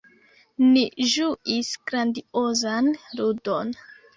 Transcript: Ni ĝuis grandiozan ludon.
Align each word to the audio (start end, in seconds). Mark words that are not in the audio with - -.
Ni 0.69 0.85
ĝuis 1.11 1.69
grandiozan 1.91 2.93
ludon. 3.21 3.75